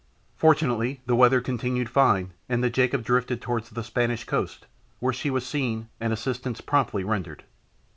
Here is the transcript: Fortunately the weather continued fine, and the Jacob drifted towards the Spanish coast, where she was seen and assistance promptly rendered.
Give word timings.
Fortunately 0.35 0.99
the 1.05 1.15
weather 1.15 1.39
continued 1.39 1.87
fine, 1.87 2.33
and 2.49 2.63
the 2.63 2.71
Jacob 2.71 3.03
drifted 3.03 3.39
towards 3.39 3.69
the 3.69 3.83
Spanish 3.83 4.23
coast, 4.23 4.65
where 4.99 5.13
she 5.13 5.29
was 5.29 5.45
seen 5.45 5.89
and 5.99 6.11
assistance 6.11 6.59
promptly 6.59 7.03
rendered. 7.03 7.43